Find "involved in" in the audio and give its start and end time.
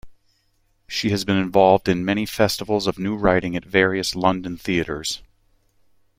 1.37-2.03